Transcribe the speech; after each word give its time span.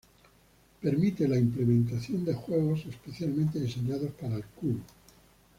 Permite 0.81 1.27
la 1.27 1.37
implementación 1.37 2.25
de 2.25 2.33
juegos 2.33 2.87
especialmente 2.89 3.59
diseñados 3.59 4.09
para 4.19 4.37
el 4.37 4.43
cubo. 4.45 4.79